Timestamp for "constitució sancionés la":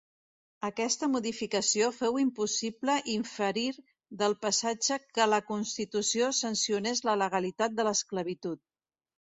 5.53-7.17